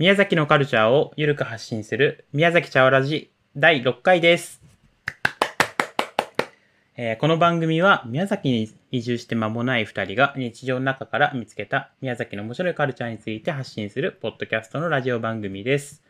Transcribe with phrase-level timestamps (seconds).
[0.00, 4.62] 宮崎のカルチャーをゆるく発信する宮崎茶わらじ第6回です。
[6.96, 16.02] えーこの番組は宮崎に移住して間もない2人が日常の中から見つけた宮崎の面白いカルチャーについて発信するポッドキャストのラジオ番組です。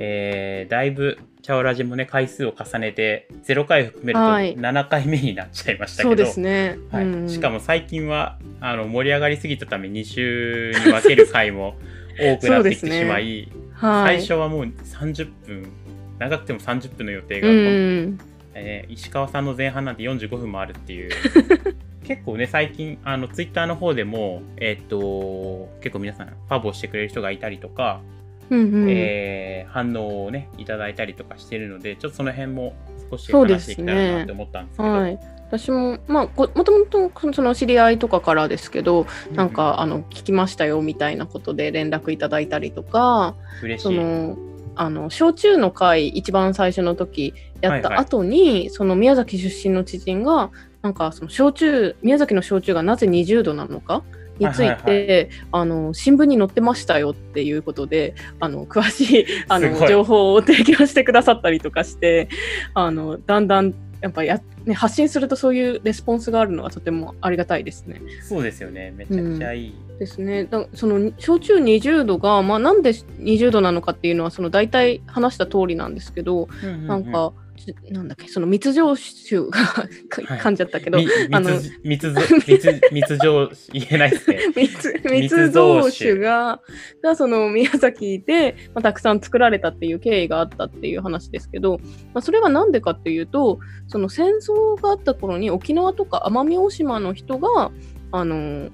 [0.00, 1.16] えーだいぶ
[1.48, 6.78] 茶わらじもね回数を重ねて0回含めるとはい7回目になっちゃいましたけど、そうですね。
[6.90, 11.74] はいうんしかも最近はあの盛り上がりすぎたため2週に分ける回も
[12.20, 14.16] 多くなってきてしまい、はい。
[14.18, 15.72] 最初はもう30分
[16.18, 18.18] 長くても30分の予定うが、ん。
[18.52, 21.10] えー石川さんの前半なんて45分もあるっていう
[22.04, 28.02] 結構ね最近あのツイッターの方でもえーっと結構皆さんファボしてくれる人がいたりとか、
[28.50, 28.90] うんうん。
[28.90, 32.74] えー反応をねいただいたりとかしてるのでちょっとその辺も
[33.10, 34.88] 少しそうで話していすねきたいなって思ったんですけど。
[34.88, 35.18] はい。
[35.48, 43.96] 私も、まあ、こもともとその知り合いとかからですけど、なんか、あの、聞きましたよみたいなことで連絡いただいたりとか、そ嬉しい。
[43.96, 44.36] の、
[44.76, 50.50] あの、焼酎の会、一番最初の時やった後に、その宮崎出身の知人が、
[50.82, 54.02] なんか、その焼酎、宮崎の焼酎がなぜ20度なのか
[54.38, 62.28] について、あの新聞に載ってましたよっていうことであの詳しい あの情報を提供してくださったりとかして
[62.74, 68.00] あのだんだんやっぱや、ね、発信するとそういうレスポンスがあるのはとてもありがたいですね。
[68.22, 68.92] そうですよね。
[68.96, 70.44] めちゃくちゃいい、ですね。
[70.44, 76.86] だその焼酎20度が、まあ、なんで20度なのかっていうのはその大体話した通りなんですけど、うんうんうん。
[76.86, 77.47] なんかち
[77.90, 84.38] なんだっけその密醸酒が噛んじゃったけど、みあの密密ぞ 密密情言えないですね。
[84.56, 86.60] 密密 密造酒が
[87.02, 91.78] がその宮崎で、まあ、たくさん作られたっていう経緯があったっていう話ですけど、
[92.14, 97.70] まあ、それは何でかっていうとその戦争があった頃に沖縄とか奄美大島の人が
[98.12, 98.70] あの、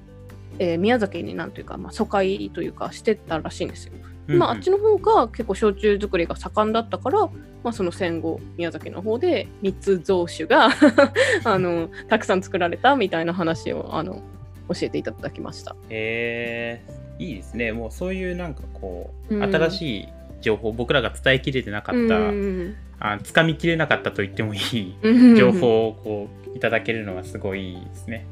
[0.59, 3.93] えー宮崎になんというか、まあ、疎開というかしてたらしいんですよ。
[4.27, 7.29] まあ、あっちの方が結構焼酎作りが盛んだったから、ま
[7.65, 10.69] あ、その戦後宮崎の方で密造酒が
[11.43, 14.21] あのたくさん作られたみたいな話をあの
[14.69, 15.75] 教えていただきました。
[15.89, 17.71] えー、いいですね。
[17.71, 20.07] もうそういうなんかこう、うん新しい
[20.41, 28.25] 情報僕らが伝えきれてなかった、うんあ掴みきれなかったと言ってもいいうん情報をこういただけるのがすごいですね。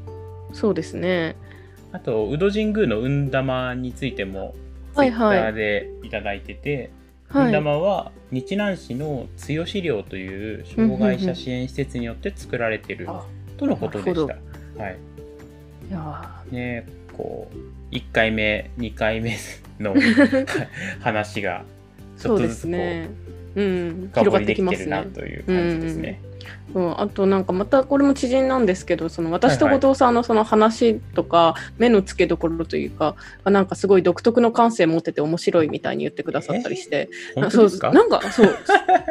[0.52, 1.36] そうですね。
[1.92, 4.54] あと宇土神宮の運玉についても
[4.94, 6.90] ツイッタはいはいーでいただいてて、
[7.32, 7.52] 運はい。
[7.52, 13.24] 玉は日南市の強資料という障害者支援施設によって作られてるあ
[13.56, 14.34] とのことでした。
[14.82, 14.98] はい。
[15.88, 19.36] いやねこう1回目2回目
[19.78, 20.46] のー
[21.00, 21.64] 話が
[22.18, 23.08] ちょっとずつこうすね。
[23.56, 24.86] うん、深掘りできてる。
[24.88, 26.20] なという感じですね。
[26.74, 37.08] うん、あとなんかまたこれも知人なんですけどその私と後藤さんのその話とか目の付けどころというかあなんかすごい独特の感性持ってて面白いみたいに言ってくださったりして。
[37.34, 37.92] 本当そうですか？
[37.92, 38.56] なんかそう。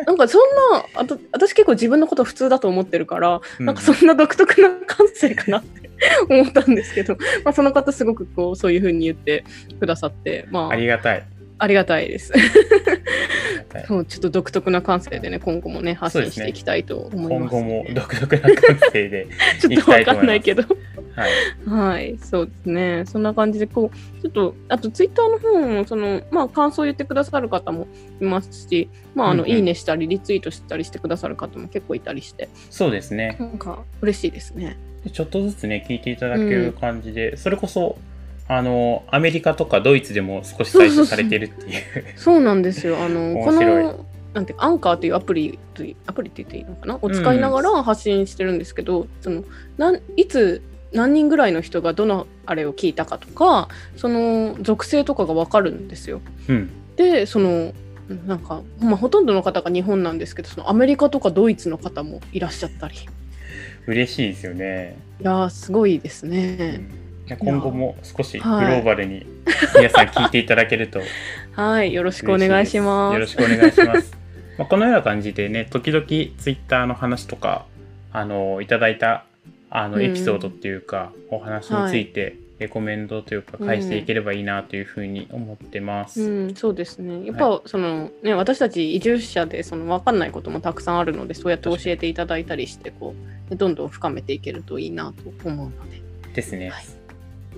[0.06, 0.42] なんか そん
[0.74, 3.66] なあと私結構自分のこと普通だと思ってるから、うん。
[3.66, 5.90] なんかそんな独特な感性かなって
[6.30, 9.46] 思ったんですけど、まあ、その方すごくこうそういうふうに言って
[9.80, 10.72] くださってまあ。
[10.72, 11.24] ありがたい。
[11.60, 12.34] ありがたいです。
[13.64, 17.56] ありがたいそうちょっと独特な感性でね今後もね発信していきたいと思い今ます。
[17.56, 19.28] 後も独特な感性で。
[19.60, 20.64] ちょっとわかんないけど。
[21.16, 21.32] はい。
[21.70, 23.04] はい、そうですね。
[23.06, 27.88] そんな感じで、こう、ちょっと、あとツイッターの方も、その、まあ、感想を言ってくださる方も
[28.20, 33.38] いますし、まあ、あの、うんうんいいねしたり、リツイートしたりしてくださる方も結構いたりして、そうですね。
[33.40, 34.78] なんか、嬉しいですね。
[35.04, 37.98] でちょっとずつね、聞いていただける感じで、それこそ、
[38.56, 41.82] あの、アメリカとかドイツでも少し採取されてるっていう。
[42.16, 42.98] そうなんですよ。
[43.04, 46.98] あの、 この、なんてアンカーというアプリという、アプリって言っていいのかな？
[47.02, 49.44] を使いながら発信してるんですけど、その、
[49.78, 50.62] なんいつ、
[50.92, 56.22] 何人ぐらいの人がどのあれを聞いたかとか、その属性とかがわかるんですよ。
[56.48, 56.70] うん。
[56.96, 57.74] でその
[58.28, 63.00] なんか、まあ、ほとんどの方が日本なんですけどそのアメリカとかドイツの方もいらっしゃったりい
[63.88, 64.98] 嬉しいですよね。
[65.22, 66.78] やーすごいですうね。
[66.78, 67.03] ん
[67.38, 69.26] 今後も少しグロはいーバルに
[69.76, 71.02] 皆さん聞いていただけると
[71.54, 73.14] はいよろしくお願いします。
[73.14, 74.18] よろしくお願いします。
[74.58, 77.66] まあこのような感じでね、時々ツイッターの話とか、
[78.12, 79.26] あの、いただいた、
[79.70, 86.22] あの、うんエピソードっていうか、お話について、レコメンドというか、返していければいいなというふうに思ってます。
[86.22, 87.26] うん、そうですね。
[87.26, 93.16] やっぱ、そのね私たち移住者でその分かんないこともたくさんあるのでそうやって教えていただいたりしてこ
[93.50, 96.02] うどんどん深めていけるといいなと思うので。
[96.34, 96.70] ですね。
[96.70, 97.03] はい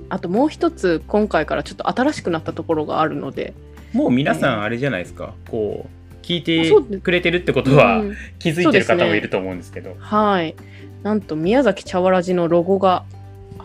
[0.09, 3.53] あともう一つ今回からちょっと新しくなったところがあるので。
[3.93, 9.95] もう皆さんあれじゃないですか、こう、聞いてくれてるってことは、うん気づいてる方もいると思うんですけど。
[9.99, 10.55] はい。
[11.03, 13.05] なんと宮崎茶わらじのロゴが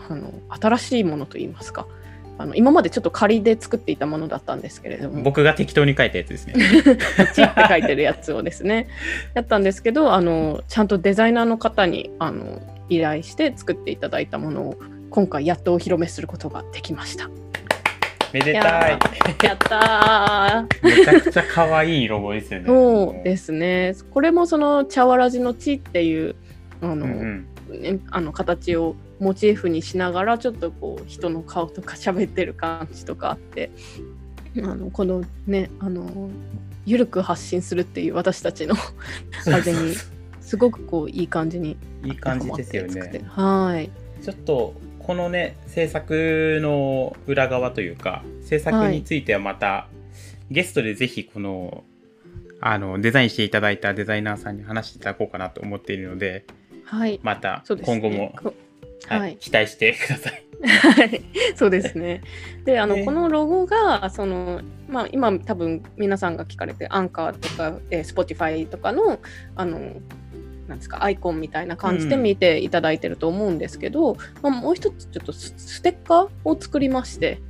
[0.09, 1.87] あの新しいものといいますか
[2.37, 6.55] あの今までちょっと仮で作っていたものだったんですけれども僕が適当に書いたやつですね。
[7.35, 8.89] チって書いてるやつをですね
[9.35, 14.79] やったんですけどあのちゃんとデザイナーの方にあの依頼して作っていただいたものを
[15.11, 17.29] 今回やっとお披露目することができました。
[18.33, 18.99] めでたい。
[19.43, 22.67] やったーめちゃくちゃ可愛いロゴですよね。
[22.67, 26.37] そうですねこれもその茶わらじの地っていう
[26.81, 27.83] あの、うんうん。
[27.83, 33.71] ね、あの形をモチーフにしながらちょっとこう人の顔とか喋ってる感じとかあって
[34.59, 36.31] あのこのねあの
[36.85, 39.95] ゆるく発信するっていう私たちのあれに
[40.41, 43.25] すごくこういい感じにいい感じですよね。
[43.29, 43.91] はい
[44.23, 44.75] ちょっと
[45.07, 49.89] このね制作の裏側というか制作についてはまた、
[50.51, 51.85] ゲストでぜひこの
[52.61, 56.45] あのデザインしていただいたデザイナーさんに話していただこうかなと思っているので
[56.85, 58.55] はいまた今後も、こ
[59.09, 60.51] はいはい期待してください。
[60.63, 61.23] はい、
[61.57, 62.23] そうですね。
[62.65, 69.21] で、あの、ねこのロゴが、その、まあ、今多分皆さんが聞かれて、アンカーとか、えー、Spotify とかの、
[69.57, 69.95] あの、
[70.71, 77.43] なんですか、アイコンみたいな感じでうん見ていただいてると思うんですけど、まあ、もう一つちょっとスステッカーを作りまして、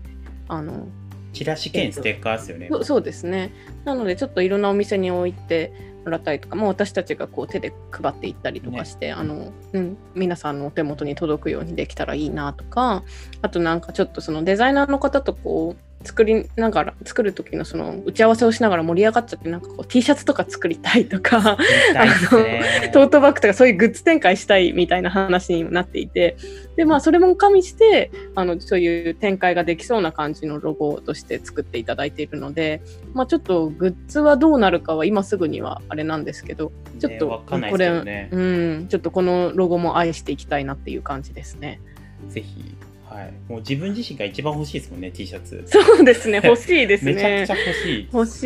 [0.49, 0.89] あの、
[1.33, 2.69] チラシ兼ステッカーですよね。
[2.71, 3.53] そそうですね。
[3.85, 5.73] なので、ちょっといろんなお店に置いて
[6.05, 13.05] もらったりとか、まあ、私たちがこう手で配っていったりとかして、あの、うん、皆さんのお手元に届くようにできたらいいなとか、
[13.43, 26.37] あとなんかちょっとそのデザイナーの方とこう、作りながら、作る時のその打ち合わせをしながら盛り上がっちゃって、なんかこう T シャツとか作りたいとか、見たいですねトートバッグとかそういうグッズ展開したいみたいな話にもなっていて
[26.77, 32.83] でまあそれも加味してあのそういう展開ができそうな感じのロゴとして作っていただいているので、
[33.13, 38.29] まあ、ちょっとグッズはどうなるかは今すぐにはあれなんですけどちょっとこれ、ですよね。
[38.33, 41.81] うん、ちょっとこのロゴも愛していきたいなっていう感じですね。
[42.29, 42.77] ぜひ、
[43.11, 43.33] はい。
[43.49, 45.65] もう自分自身が一番欲しいですもんね、T シャツ。
[45.67, 47.15] そうですね 欲しいですね。
[47.15, 48.09] めちゃくちゃ欲しい。
[48.13, 48.45] 欲し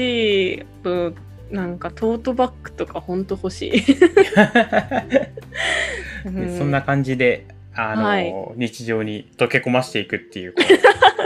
[0.55, 1.15] い、うん
[1.51, 3.83] なんかトートバッグとか本当欲しい。
[6.59, 10.63] そんな感じで、あの、はい日常に溶け込ましていくっていう、こ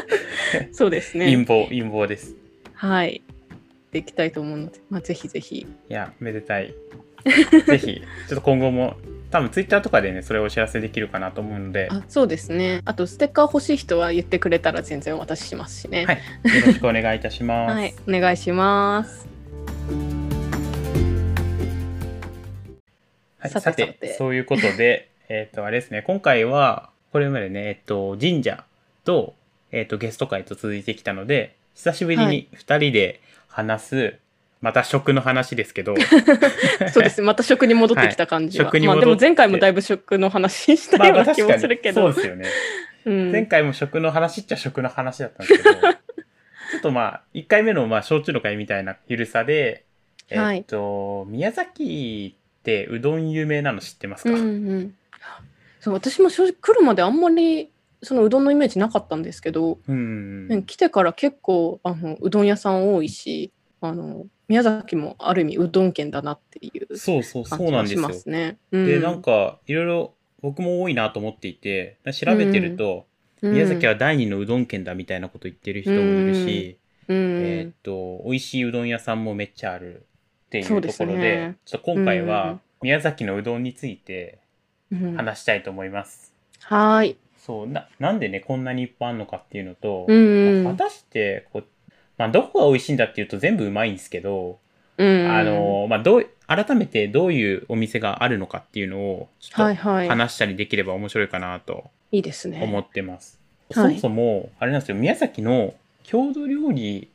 [0.72, 1.26] そうですうね。
[1.32, 2.34] 陰謀、陰謀です。
[2.74, 3.22] はい。
[3.92, 5.60] できたいと思うので、まあ、ぜひぜひ。
[5.60, 6.74] いや、めでたい。
[7.66, 8.96] ぜひ、ちょっと今後も、
[9.30, 12.80] 多分ツイッターとかでね、それをお知らせできるかなと思うので、あそうですね。
[12.86, 16.06] あと、ステッカー欲しい人は言ってくれたら全然お渡ししますしね。
[16.06, 17.74] はいよろしくお願いいたします。
[17.74, 17.94] はい。
[18.08, 19.28] お願いします。
[23.38, 28.64] はいささてそういうことで、 えっと、あれですね、今回は、これまでね、えっと、神社
[29.04, 29.34] と、
[29.72, 34.14] えっと、ゲスト会と続いてきたので、久しぶりはに2人で話す、
[34.60, 35.94] また食の話ですけど、
[36.92, 37.20] そうです。
[37.20, 37.26] ね。
[37.26, 38.70] また食に戻ってきた感じは。
[38.70, 38.86] はい。
[38.86, 42.02] まあ、でも前回もだいぶ食の話したまあような気もするけど。
[42.02, 42.46] そうですよね。
[43.04, 43.32] うん。
[43.32, 45.90] 前回も食の話っちゃ食の話だったんですけど、 ちょ
[46.78, 49.84] っとまあ、1回目のまあ、焼酎の会みたいなゆるさで、
[50.28, 54.44] えっと、宮崎ってうどん有名なの知ってますか、うんう
[54.78, 54.94] ん。
[55.80, 57.70] そう私も正直来るまであんまり
[58.02, 68.00] そのうどんのイメージなかったんですけど、うんね来てから結構あのうどん屋さん多いしあの宮崎もある意味うどん県だなっていうそうそう、感そうなんですよ。
[68.00, 68.20] じがしま。
[68.20, 68.58] すね。
[68.72, 68.86] うん。
[68.86, 73.06] で、なんか、いろいろ僕も多いなと思っていて、調べてると、
[73.42, 80.06] 宮崎は第二のうどん県だみたいなこと言ってる人もいるし、うん、えーっと、美味しいうどん屋さんもめっちゃある
[80.46, 81.56] っていうところで、ね。
[81.64, 84.38] ちょっと今回うんは宮崎のうどんについて
[84.90, 85.16] うん。
[85.16, 86.32] 話したいと思います。
[86.60, 87.16] はーい。
[87.36, 91.64] そうな、なんでね、こんなにいっぱいあるのかっていうのと、果たしてこう、
[92.18, 94.58] まあ、どこが美味しいんだっていうと全部うまいんですけど、
[94.98, 99.84] うん、あの、まあ、どう、改めてどういうお店があるのかっていうのを、ちょっと。
[99.84, 102.60] 話したりできれば面白いかなといいですね。
[102.62, 103.38] 思ってます。
[103.38, 103.38] はい
[103.74, 107.08] そもそも、あれなんですよ、宮崎の郷土料理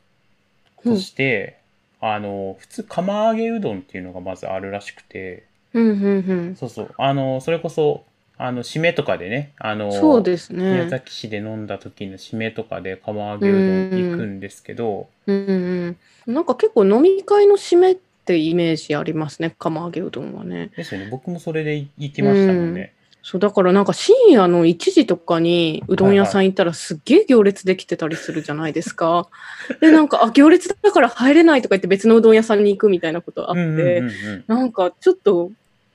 [0.84, 1.58] として、
[2.00, 6.56] あの、普通釜揚げうどんっていうのがまずあるらしくて、うんうんうん。
[6.56, 8.04] そうそう、あの、それこそ、
[8.46, 10.90] あの、締めとかでね、あの、そうです宮ね。
[10.90, 15.98] 崎市で飲んだ時の締めとかで釜揚げうどん行くんですけど、うんうん
[16.28, 16.34] うん。
[16.34, 19.56] なんか結構飲み会の締めってイメージありますね。
[19.58, 20.72] 釜揚げうどんはね。
[20.76, 22.92] ですよね、僕もそれで行きましたもんね。
[23.26, 29.30] そうだからなんか深夜の1時とかにうどん屋さん行ったらすっげえ行列できてたりするじゃないですか。
[29.80, 34.10] でなんかあ行列だから入れないとか言って別のうどん屋さんに行くみたいなことあって、うんうんうんう
[34.40, 35.52] んなんかちょっと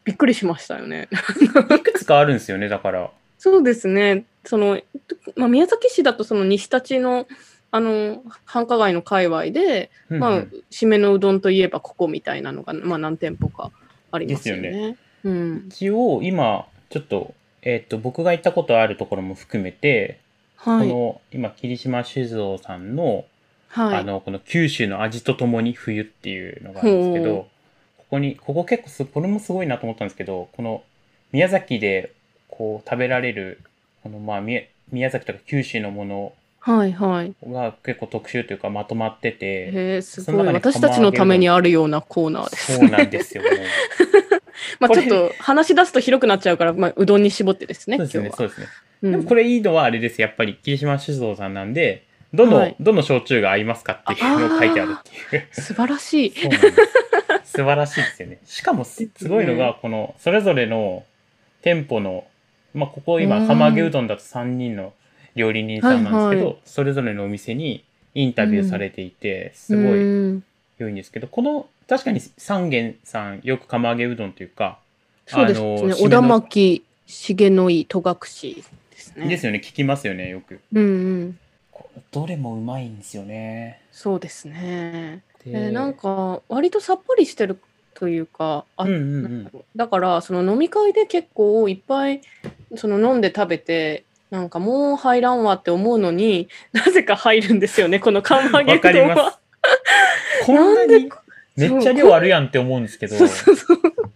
[0.08, 1.08] びっくりしましたよね。
[1.42, 3.10] いくつかあるんですよね、だから。
[3.38, 4.24] そうですね。
[4.44, 4.80] その、
[5.36, 7.26] まあ、宮崎市だとその西立の
[7.70, 13.70] あの繁華街の界隈で、うんまあうん、締めのうどんといえばここみたいなのが、まあ、何店舗か
[14.10, 14.88] ありますよね。
[14.88, 15.64] ようん。
[15.68, 20.20] 一応、今、ちょっとえっ、と、僕が行ったことあるところも含めて、
[20.56, 20.88] はい。
[20.88, 23.26] この、今、霧島酒造さんの、
[23.68, 23.98] はい。
[23.98, 27.48] あの、この九州の味とともに冬っていうのがあるんですけほど、
[28.08, 30.82] ここに、ここ結構す、これもすごいなと思ったんですけど、この
[31.32, 32.12] 宮崎で
[32.48, 33.60] こう食べられる、
[34.02, 37.34] このまあ宮宮崎とか九州のものはいはい。
[37.46, 40.46] が結構特集というかまとまってて、へえ、すごい。
[40.46, 42.76] 私たちのためにあるようなコーナーです。
[42.78, 43.42] そうなんですよ。
[43.42, 43.52] もう
[44.80, 48.30] まあちょっと話し出すと広くなっちゃうから、まあ、うどんに絞ってですね、そうですね。
[48.36, 48.66] そうですね。
[49.02, 50.20] うんでもこれいいのはあれです。
[50.20, 55.48] やっぱり霧島酒造さんなんで、どの、はいどの焼酎が合いますかっていうのを書いてあるっていう。
[55.52, 56.32] 素晴らしい。
[56.34, 57.07] そうなんです。
[57.48, 58.38] 素晴らしいですよね。
[58.44, 61.04] しかもすすごいのが、この、それぞれの
[61.62, 62.26] 店舗の、
[62.74, 64.92] まあ、ここ今、うん釜揚げうどんだと3人の
[65.34, 70.44] 料理人さんなんですけど、はいはいそれぞれのお店にインタビューされていて、すごいうん
[70.78, 74.78] 良いんですけど、この、確かに三軒さん、よく釜揚げうどんというか、
[75.26, 75.94] そうですあのね。
[75.94, 78.16] 小田巻重の井戸隠
[78.90, 79.28] ですね。
[79.28, 80.60] ですよね、聞きますよね、よく。
[80.72, 80.88] うんう
[81.24, 81.38] ん。
[81.72, 83.80] こどれもうまいんですよね。
[83.92, 85.22] そうですね。
[85.44, 87.58] でえーなんか、割とさっぱりしてる
[87.94, 89.50] というか、あうんうんうん。
[89.74, 92.20] だから、その飲み会で結構いっぱい
[92.76, 99.30] その飲んで食べて、なんかもう入らんわって思うのになぜか入るんですよね、この釜揚げうわかりまどんは。
[99.32, 99.38] す。
[100.46, 101.10] こんなに
[101.56, 103.16] めっちゃ量あるやんって思うんですけど。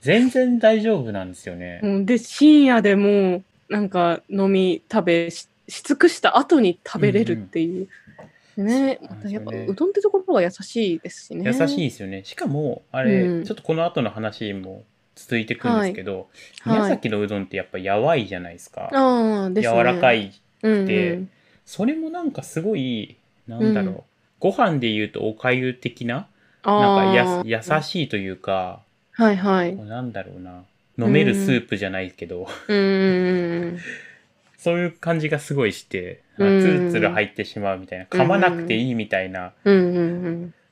[0.00, 1.81] 全然大丈夫なんですよね。
[1.83, 7.87] うんで、深夜でもうなんか飲み食べしし尽くした後に食べれるっていう。
[7.87, 7.88] ね、
[8.19, 11.44] そうまたやっぱうどんってところが優しいですしね。
[11.44, 12.23] 優しいですよね。
[12.25, 16.28] しかも、あれ、うんちょっとこの後の話も続いてくるんですけど、
[16.61, 18.90] はい宮崎のうどんってやっぱやわいじゃないですか。
[18.92, 19.76] ああ、ですね。
[19.76, 20.26] 柔らかい。
[20.26, 20.32] い。
[20.62, 21.30] うんでうん
[21.64, 23.16] それもなんかすごい、
[23.47, 23.94] なんだろう。
[23.94, 24.00] うん
[24.40, 26.26] ご飯で言うとおかゆ的な、
[26.64, 28.82] あなんーかや優しいというか、
[29.12, 29.76] はいはい。
[29.76, 30.64] なんだろうな。
[30.99, 33.78] 飲めるスープじゃないけど、うん。
[34.59, 39.53] そういう感じがすごいして、ツルツル入ってしまうみたいな、噛まなくていいみたいな。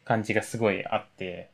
[0.05, 1.51] 感じがすごいあって、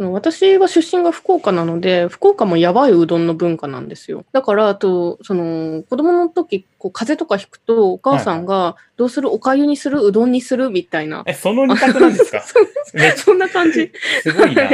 [0.00, 4.24] その私は出身が福岡なので、福岡もやばいうどんの文化なんですよ。
[4.32, 9.30] だから、あと、その、子供の時、こう、風邪とかひくと、お母さんが、どうする？
[9.30, 10.02] おかゆにする？
[10.02, 10.70] うどんにする？
[10.70, 11.22] みたいな。
[11.26, 12.42] え、その二択なんですか？
[13.16, 13.92] そんな感じ。
[13.92, 14.70] ゃすごいな。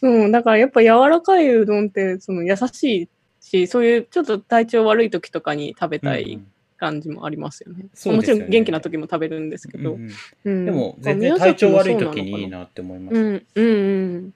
[0.00, 3.08] うん、だからやっぱ柔らかいうどんって、その優しい
[3.40, 6.46] し、そういうちょっと体調悪い時とかに食べたいうんうん
[6.78, 7.80] 感じもありますよね。
[7.80, 9.94] よねもちろん元気な時も食べるんですけど。
[9.94, 10.10] うん
[10.44, 12.48] うんうんでも、全然体調悪い時にいい。
[12.48, 13.14] なって思います。
[13.14, 13.70] うん、うん、う
[14.18, 14.34] ん。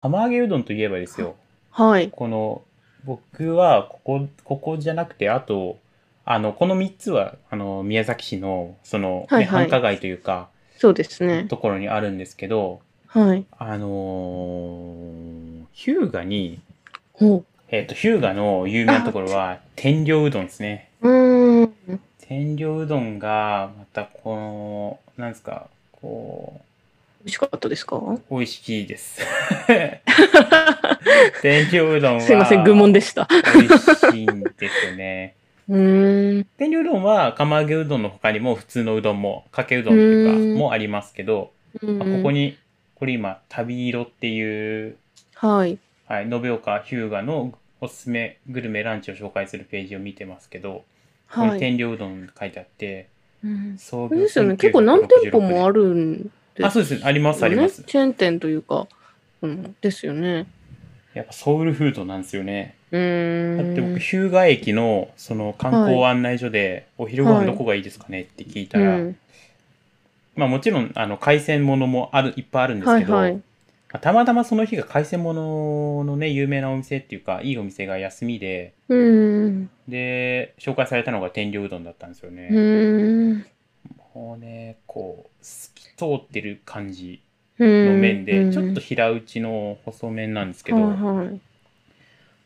[0.00, 1.34] 釜揚げうどんといえばですよ、
[1.70, 2.10] はい。
[2.10, 2.62] この、
[3.04, 5.78] 僕は、ここ、ここじゃなくて、あと、
[6.24, 11.44] あの、この3つは、あの、宮崎市の、その、ねはいはい繁華街というか、そうですね。
[11.48, 13.44] ところにあるんですけど、はい。
[13.58, 16.60] あのー、日向に、
[17.18, 20.88] ほえっ、と、日向の有名なところは、天領うどんですね。
[21.02, 21.08] う。
[21.08, 22.00] うーん。
[22.26, 26.60] 天領うどんが、また、この、なんですか、こ
[27.20, 27.96] 美味しかったですか？
[27.96, 29.20] う、美味しいです。
[31.42, 33.26] 天領うどんは、すいません、愚問でした。
[33.54, 33.68] 美味
[34.14, 35.34] しいんですよね。
[35.68, 36.44] うーん。
[36.56, 41.50] 天領うどんは釜揚げうどんの他にも普通のうどんもかけうどんっていううんかもありますけど、
[41.82, 42.56] まあここに
[42.94, 44.96] これ今旅色っていう、
[45.34, 45.76] はい。
[46.08, 50.84] はい、延岡日向のおすすめグルメランチを紹介するページを見てますけど、こ
[51.34, 51.50] こはい。
[51.52, 53.08] に天領うどん書いてあって
[53.44, 54.56] うん創あれですよね。
[54.56, 58.88] 結構何店舗もあるんですあそうですありますあります、チェーン店というか、
[59.42, 60.46] うん、ですよね。
[61.12, 63.56] やっぱソウルフードなんですよねうーん。
[63.58, 69.16] だって僕日向駅のその観光案内所でお昼ごはい飯どこがいいですかねって聞いたら、うん、
[70.36, 73.42] まあもちろんあの海鮮物もあるいっぱいあるんですけど、はいはい。
[73.92, 78.98] まあたまたまその日が海鮮物のね、有名なお店っていうか、いいお店が休みで、うー
[79.48, 79.70] ん。
[79.88, 83.44] で、紹介されたのが天領うどんだったんですようね。
[84.14, 87.22] もうね、こう、透き通ってる感じ
[87.58, 91.40] のの麺で、ちょっと平打ちの細麺なんですけど、はいはい。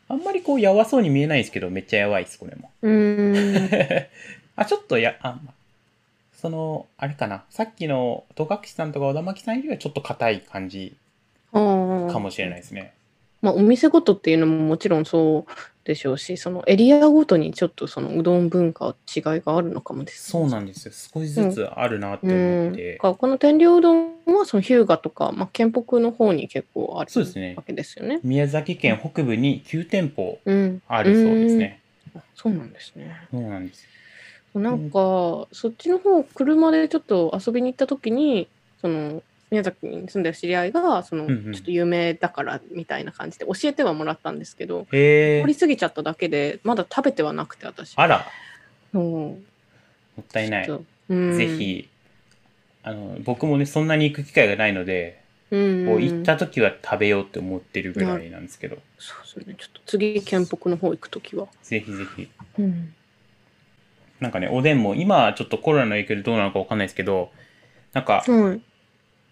[0.09, 2.71] あんまりこう、やわそうに見えないですけど、めっちゃやわいです、これも。
[2.81, 4.07] うーん。
[4.55, 5.39] あ、ちょっとや、あ、
[6.31, 10.95] その、あれかな、さっきの戸隠さんとか小田巻さんよりはちょっと硬い感じ
[11.53, 12.93] かもしれないですね。
[13.41, 15.51] まあ、お店ごとっていうのももちろんそう
[15.83, 20.93] でしょうし、そのエリアごとにちょっとそのうどん文化違いがあるのかもです、そうなんですよ。
[20.93, 22.97] 少しずつあるなってうん思って。
[22.97, 28.21] かこの天領うどんはその日向とか、まあ、県北の方に結構あるそうですねわけですよね。
[28.23, 31.81] 宮崎県北部に9店舗うん、あるそうですね。
[32.15, 32.21] うん。
[32.35, 33.27] そうなんですね。
[33.29, 33.85] そうなんです。
[34.55, 38.47] なんか、そっちの方、車でちょっと遊びに行った時に、
[38.79, 41.53] その、宮崎に住んでる知り合いがその、うんうん。
[41.53, 47.93] ちょっと有名だからみたいな感じで教えてはもらったんですけどへえ通り過ぎちゃっただけでまだ食べてはなくて私。
[47.95, 48.25] あら。
[48.93, 49.01] うん。
[49.01, 49.37] も
[50.21, 50.69] ったいない。
[51.09, 51.37] うん。
[51.37, 51.87] ぜひ
[52.81, 59.55] あの僕もねそんなに行く機会がないので、うんこう行った時は食べようって思ってるぐらいなんですけど、そうですね。
[59.59, 62.27] ちょっと次県北の方行くときは、ぜひぜひ。
[62.57, 62.93] うん、
[64.19, 67.29] なんかねおでんも今はちょっとコロナの影響でどうなのかわかんないですけど
[67.93, 68.72] なんか、はい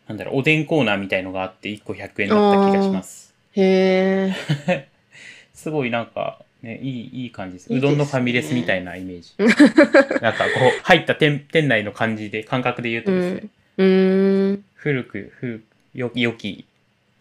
[0.08, 3.34] なんだろうおでんコーナーみたいのがあって1個100円だった気がします。
[3.54, 4.34] へ
[4.68, 4.88] え
[5.54, 7.72] すごいなんかねいいいい感じです。
[7.72, 9.34] いいうどんのファミレスみたいなイメージ。
[10.22, 14.66] なんかこう入った店店内の感じで感覚で言うとですね、うーん。
[14.74, 16.66] 古く古くよきよき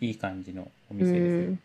[0.00, 1.60] いい感じのおう店ですね、ん。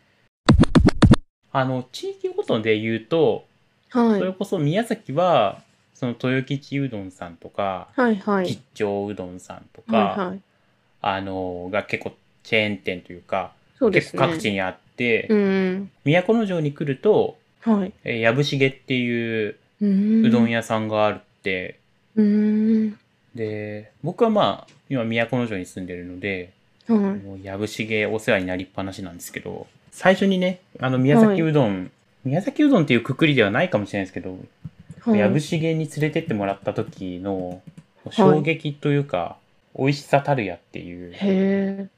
[1.52, 3.46] あの地域ごとで言うと
[3.90, 4.18] はい。
[4.18, 5.62] それこそ宮崎は
[5.94, 8.46] その豊吉うどんさんとか、はいはい。
[8.46, 10.40] 吉兆うどんさんとか、はいはい
[11.08, 14.20] あのが結構チェーン店というか、うですね。
[14.20, 17.92] 構各地にあって、うん都城に来ると、はい。
[18.02, 21.78] えーやぶしげっていうううどん屋さんがあるって、
[22.16, 22.98] うーん。
[23.36, 26.52] で、僕はまあ、今都城に住んでるので、
[26.88, 26.98] はい。
[26.98, 31.92] もうやぶしげお世話になりっぱなしなんですけど、最初にね、あの宮崎うどん、
[32.24, 34.38] 宮崎うどんっていうくくりではないかもしれないですけど、
[35.00, 35.20] はい。
[35.20, 37.62] やぶしげに連れてってもらった時の
[38.10, 39.36] 衝撃というか、
[39.78, 41.12] 美味しさたるやっていう。
[41.12, 41.88] へえ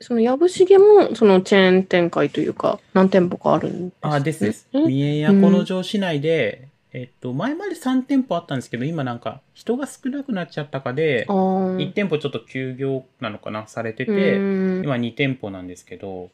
[0.00, 4.68] そのやぶしげもそのチェーン展開というか何店舗かあるんですあ、ですです。
[4.72, 11.76] え都城市内で、えっと、前まで3店舗あったんですけど、今なんか人が少なくなっちゃったかであ、ー。
[11.76, 14.36] 1店舗ちょっと休業なのかな、されてうて、
[14.84, 16.30] 今2店舗なんですけど、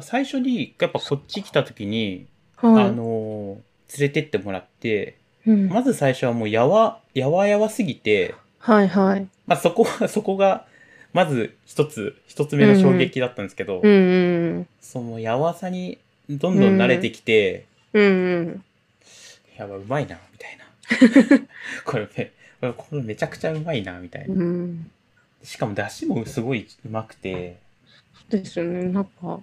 [0.00, 2.84] 最初にやっぱこっち来た時に、はい。
[2.84, 5.68] あのー連れてってもらって、うん。
[5.68, 10.66] まず最初はもうやわ、やわやわすぎて、はいはいまあそこは、 そこが、
[11.12, 13.94] まず一つ、一つ目の衝撃だったんですけど、うんう
[14.60, 14.68] ん。
[14.80, 18.06] そのやわさにどんどん慣れてきて、うんう
[18.40, 18.64] ん
[19.56, 21.46] やば、うまいな、みたいな。
[21.84, 24.34] これめ、これめちゃくちゃうまいな、みたいな。
[24.34, 24.90] うん。
[25.44, 27.58] しかも、出汁もすごいうまくて、
[28.28, 28.84] ですよね。
[28.84, 29.40] なんか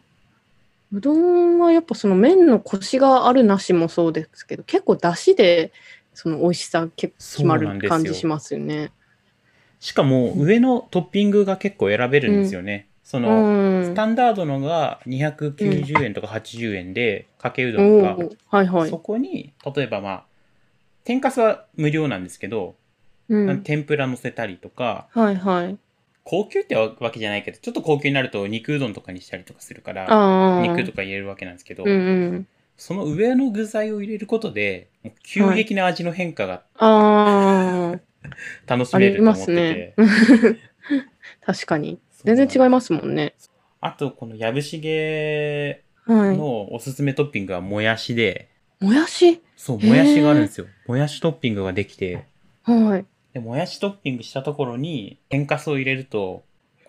[0.94, 5.72] うどんはやっぱその麺のコシがあるなしもそうですけど結構出汁で
[6.14, 7.14] その美味しさ決
[7.46, 8.92] まる感じしますよね。
[9.82, 12.88] しかも、上のトッピングが結構選べるんですよね。
[13.04, 19.00] その、うんスタンダードのが290円とか80円で、かけうどおんが、ーはいはいそ。
[19.00, 20.24] こに、例えばまあ、
[21.04, 22.76] 天かすは無料なんですけど、
[23.28, 25.78] うん、天ぷら乗せたりとか、はいはい。
[26.24, 30.62] 高級ってわけじゃないけど、ちょっと高級になると肉うどんとかにしたりとかするから。
[30.62, 31.94] 肉とか入れるわけなんですけど、うんう
[32.36, 32.48] ん。
[32.78, 34.90] その上の具材を入れることで、
[35.24, 38.00] 急激な味の変化がああ。
[38.68, 39.52] 楽しあめると思って
[39.96, 40.58] りますて、ね。
[41.46, 42.00] 確かに。
[42.24, 43.36] 全然違いますもんね。
[43.80, 46.38] あと、このやぶしげはい。
[46.38, 49.42] のおすすめトッピングはもやしで、もやし？
[49.56, 50.68] そう、もやしがあるんですよ。
[50.88, 52.26] もやしトッピングができて、
[52.64, 53.06] はい。
[53.34, 56.44] で、もやしトッピングしたところに、天かすを入れると、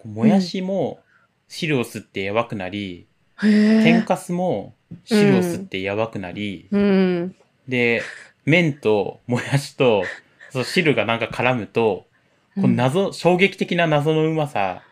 [0.04, 1.00] もやしも
[1.48, 3.06] 汁を吸ってやばくなり、
[3.42, 3.82] へえ。
[3.82, 7.36] 天かすも汁を吸ってやばくなり、うん。
[7.68, 8.02] で、
[8.44, 10.04] 麺ともやしと、
[10.52, 12.06] そう汁がなんか絡むと、
[12.54, 14.82] こう謎、衝撃的な謎のうまさ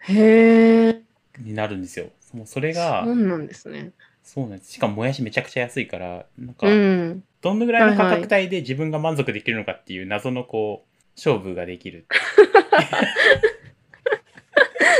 [0.00, 1.02] へえ。
[1.38, 2.10] になるんですよ。
[2.34, 3.92] もうそれがそ、うなんですね。
[4.22, 4.72] そうなんです。
[4.72, 7.24] しかももやしめちゃくちゃ安いから、なんかう、ん。
[7.40, 12.06] どのぐらいの価格帯で自分が満足できるのかっていう謎のこう、勝負ができる。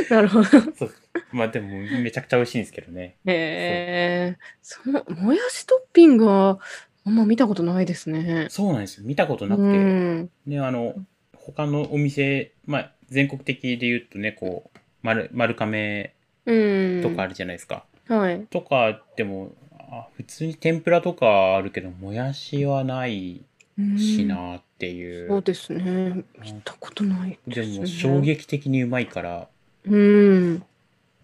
[0.09, 0.45] なるほど。
[0.45, 0.95] そう。
[1.33, 3.17] まあでも、めちゃくちゃ美味しいんですけどね。
[3.27, 4.39] へえ。
[4.63, 6.59] その、もやしトッピングは、
[7.07, 8.49] あんま見たことないですね。
[8.51, 9.07] そうなんですよ。
[9.07, 9.79] 見たことなくうて。
[9.79, 10.31] ん。
[10.45, 10.95] ね、あの、
[11.37, 16.15] 他のお店、まあ、全国的で言うとね、こう、丸、丸亀
[16.47, 17.03] うん。
[17.03, 17.85] とかあるじゃないですか。
[18.09, 18.41] はい。
[18.51, 23.45] とかでも、あ普通に天ぷらとかあるけど、もやしはない
[23.79, 25.29] うんしなっていう。
[25.29, 26.25] そうですね。
[26.43, 27.75] 見たことないです、ね。
[27.75, 29.49] でも、衝撃的にうまいから、
[29.85, 30.63] うん。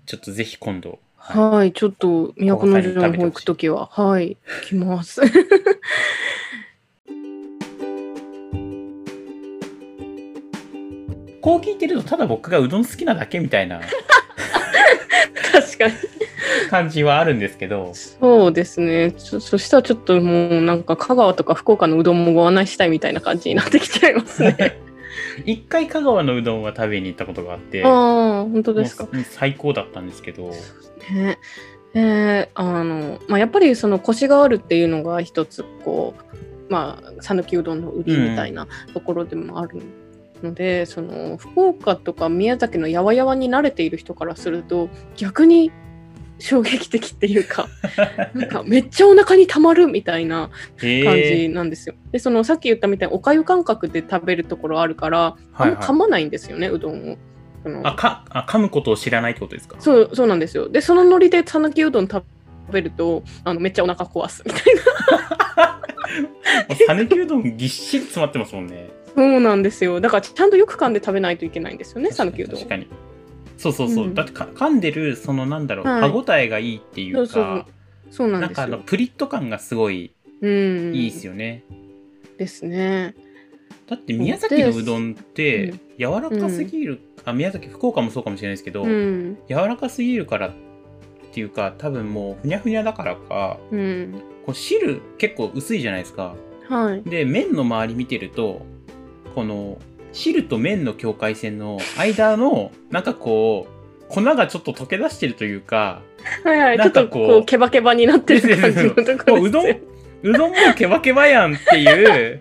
[0.06, 5.20] ちょっとぜひ今度、はいはい、ちょっと都城の方行くときは、はい、来ます。
[11.40, 13.80] こう聞いてると、ただ僕がうどん好きなだけみたいな
[15.52, 15.94] 確かに。
[16.70, 19.14] 感じはあるんですけど、そうですね。
[19.18, 24.78] そそしたらちょっともうなんか香川とか福岡のうどんもご案内したいみたいな感じになってきちゃいますね。
[25.44, 27.90] 一回香川のうどんは食べに行ったことがあって、ああ、
[28.44, 29.08] 本当ですか？
[29.24, 30.48] 最高だったんですけど、
[31.14, 31.38] ね。
[31.94, 36.14] えーあのまあ、やっぱりそのコシがあるっていうのが一つこ
[36.68, 39.82] うまあ讃岐うどんの売りみたいなところでもある
[40.42, 45.70] のでその福岡とか宮崎のやわやわに慣れている人からすると逆に
[46.42, 47.68] 衝撃的っていうか
[48.34, 50.50] なんかめっちゃお腹にたまるみたいな
[50.82, 51.94] へ感えじなんですよ。
[52.10, 57.16] でそのさっき言ったみたいにおかゆ感覚で食べるところあるから、あんま噛まないんですよねうどんを。
[57.62, 59.76] そのあかあ噛むことを知らないってことですか？
[59.78, 60.68] そうそうなんですよ。
[60.68, 62.24] でそのノリで讃岐うどん食
[62.72, 65.80] べるとあのめっちゃお腹壊すみたいな。
[66.88, 70.00] 讃岐うどんぎっしり詰まってますもんねそうなんですよ。
[70.00, 72.56] だからちゃんとよく噛んで食べないといけないんですよね讃岐うどん。
[72.56, 72.88] 確かに
[73.62, 77.66] そうそうそう、うんだってか噛んでるそのなんだろう、はい歯ごたえがいいっていうかそうそう
[78.10, 78.66] そうなんなんか。
[78.84, 80.94] プリッと感がすごいうん。
[80.94, 81.62] いいですよね、
[82.36, 83.14] ですね。
[83.86, 89.38] だって宮崎のうどんってうん柔らかすぎる、あ宮崎福岡もそうかもしれないですけど、うん。
[89.48, 90.52] 柔らかすぎるからっ
[91.32, 94.22] ていうか多分もうふにゃふにゃだからかうん。
[94.44, 96.34] こう汁結構薄いじゃないですか
[96.68, 97.02] はい。
[97.02, 98.66] で麺の周り見てると
[99.34, 99.78] この
[100.12, 106.02] 汁と麺の境界線の間のなんかこう粉がちょっと溶け出してるというか
[106.44, 106.76] はいはい。
[106.76, 109.82] なんかこうケバケバになってる感じのところもううどんですね。
[110.24, 112.40] うどんもケバケバやんっていう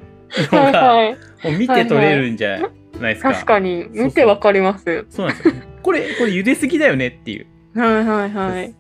[0.52, 1.14] のはいがはい。
[1.44, 2.60] もう見て取れるんじゃ
[3.00, 3.34] ないですか。
[3.34, 5.06] 確かに見てわかります。
[5.10, 5.54] そうなんですよ。
[5.82, 7.48] これ、これ茹ですぎだよねっていう。
[7.80, 8.76] はいはいはい。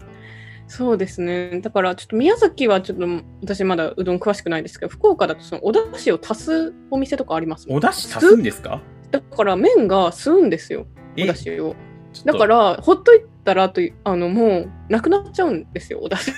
[0.73, 1.59] そうですね。
[1.61, 3.05] だからちょっと宮崎はちょっと
[3.41, 8.81] 私まだうどん詳しくないですけど、福岡だとそのお出汁を足すお店とかありますお出汁足すんですか？
[9.11, 10.85] だから麺が吸うんですよ、お
[11.17, 11.75] え出汁を。
[12.25, 16.33] だから、ほっといたらというあのもうなくなっちゃうんですよ、お出汁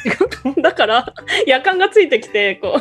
[0.56, 0.62] が。
[0.64, 1.14] だから、
[1.46, 2.80] 夜間がついてきて、こ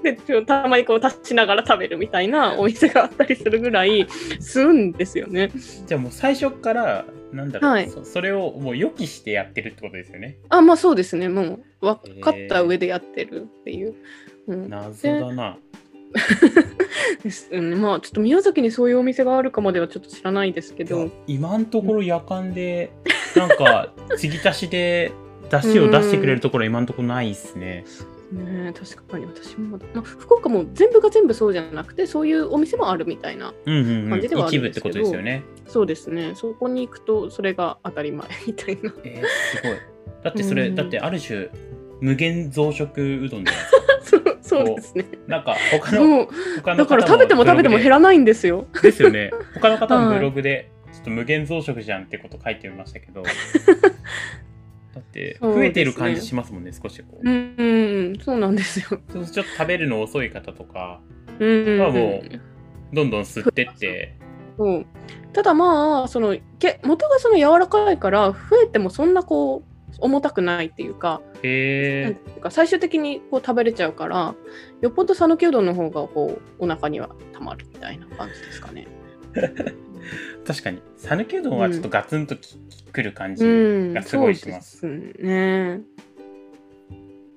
[0.00, 4.06] う、 でたまにこう足しながら食べるみたいなお店があったりするぐらい
[4.40, 5.50] 吸うんですよね。
[5.86, 10.38] じゃあもう最初から、なんだろう、はいそ、それをもう予期してやってるってことですよね。
[10.48, 13.94] あ、まあそうですね、もう分かった上でやってるっていう。
[14.46, 15.58] うん、謎だな。
[17.22, 17.76] で すよね。
[17.76, 22.90] まあちょっと宮崎にそういうお店があるかまではちょっと知らないですけど、今のところ夜間で、
[23.36, 25.12] なんか、 継ぎ足しで、
[25.50, 27.84] 出汁を出してくれるところ今のところないっすね。
[28.32, 34.10] ね、確かに私もまあ、福岡も全部が全部そうじゃなくてそういうお店もあるみたいなうんうんうん。
[34.10, 35.42] 感じではあ一部ってこるんですけどとですよね。
[35.68, 36.32] そうですね。
[36.34, 38.92] そこに行くとそれが当たり前みたいな。
[39.04, 39.26] えー、
[39.56, 39.76] すごい。
[40.24, 40.74] だってそれ、うん。
[40.74, 41.48] だってある種、
[42.00, 43.62] 無限増殖うどんじゃない
[44.00, 44.36] ですか。
[44.42, 45.04] そうそうですね。
[45.26, 46.26] なんか、他の、
[46.62, 48.66] 他のだから方食べても食べても減ららないんですよ。
[48.82, 48.92] で。
[48.92, 49.30] すよね。
[49.54, 50.18] 他の方もはい。
[50.18, 53.30] ブログで、ちょっと無限増殖じゃんってこと書いてましたけど、だ
[55.00, 57.28] って、増えてる感じしますもんね、少しこう。
[57.28, 57.64] うんう
[58.14, 59.00] んそうなんですよ。
[59.12, 61.00] そうちょっと食べるの遅い方とか、
[61.38, 62.22] うんうんまあも
[62.92, 64.14] どんどん吸ってって、
[64.58, 64.86] そう
[65.32, 74.34] ただまあそのけ元がその柔らかいから増えてもそんなこう重たくないっていうかなんいうか最終的にこう食べれちゃうから
[74.80, 78.86] よっぽど讃岐うどんの方がこうお腹にはたまるみたいな感じですかね。
[79.34, 79.74] ー、
[80.46, 82.58] 確かに、讃岐うどんはちょっとガツンとき、
[82.92, 83.48] くる感じう
[83.90, 84.78] ん、がすごいします。
[84.78, 85.80] そうですね。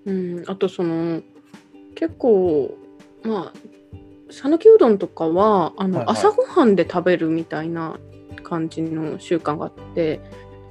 [0.06, 1.22] うん、あとその
[1.94, 2.76] 結構
[3.24, 3.60] まあ
[4.32, 6.16] 讃岐うどんとかはあの、はいはい。
[6.16, 8.00] 朝ごはんで食べるみたいな
[8.44, 10.20] 感じの習慣があって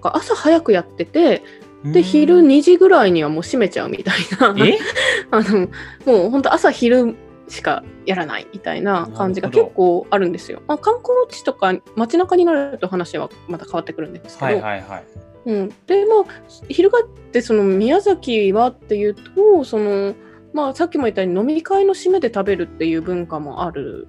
[0.02, 1.42] 朝早くやってて
[1.84, 4.54] で昼に2時ぐらいにはもう閉めちゃうみたいな。
[4.66, 4.78] え？
[5.30, 5.68] あの
[6.04, 7.16] もう本当朝昼
[7.48, 10.62] しかやらないみたいな感じが結構あるんですよ。
[10.66, 15.04] まあ、観光地とか街中になると話はまた変わってくるんですけど、はいはいはい。
[15.46, 16.24] うん、でまあ
[16.68, 20.14] 翻ってその宮崎はっていうとその、
[20.52, 24.08] まあ、さっきも言ったように飲み会の締めで食べるっていう文化もある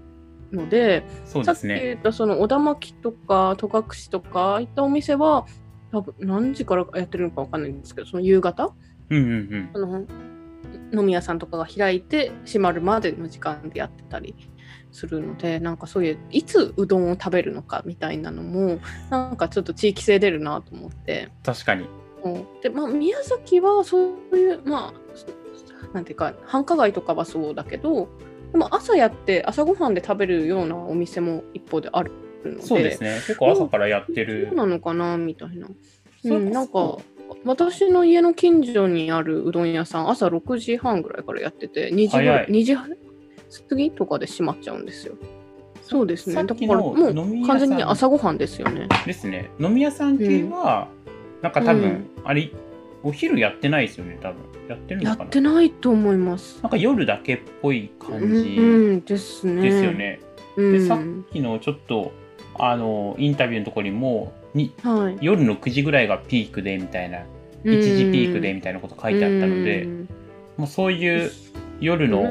[0.51, 1.81] のでさっきそうですね。
[1.83, 5.45] 言ったその小田巻とか戸隠とかああいったお店は
[5.91, 8.73] 多分何時からやってるのかわかんないんですけどその夕方？
[9.09, 9.69] うんうんうん。
[9.73, 10.05] あの
[10.93, 14.35] 飲み屋さんとかが開いて閉まるまでの時間でやってたり
[14.91, 21.29] するのでなんかそういういつうどんを食べるのかみたいなのもなんかちょっと地域性出るなと思って。
[21.43, 21.87] 確かに。
[22.23, 23.97] うんでまあ、宮崎はそ
[24.31, 25.00] ういうまあ
[25.93, 28.07] なんていうか繁華街とかはそうだけど
[28.51, 32.11] でも朝やって朝ごはんで食べるようなお店も一方である
[32.45, 33.15] のでそうですね。
[33.27, 34.55] 結構朝からやってるそう。
[34.55, 35.67] なのかなみたいな。
[36.23, 36.97] そううんなんか
[37.45, 42.75] 私の家の近所にあるうどん屋さん朝6時半ぐらいからやってて2時ぐらい早い2時
[43.69, 45.15] 過ぎとかで閉まっちゃうんですよ。
[45.81, 46.35] そうですね。
[46.35, 48.87] だからもう完全に朝ごはんですよね。
[49.05, 49.49] ですね。
[49.59, 50.87] 飲み屋さん系は、
[51.41, 52.49] なんか多分、あれ、
[53.03, 54.37] お昼やってないですよね、多分。
[54.69, 55.29] やってるやのかな？
[55.29, 56.59] ってないと思います。
[56.61, 59.61] なんか夜だけっぽい感じうんうんですね。
[59.61, 60.19] ですよね。
[60.55, 60.99] うんで、さっ
[61.31, 62.11] きのちょっと、
[62.59, 67.19] あの、インタビューのところにも、にはい、夜の9時ぐらいがピークでみたいな、
[67.63, 69.87] 1時ピークでみたいなこと書いてあったので、
[70.57, 71.31] もうそういう
[71.79, 72.29] 夜の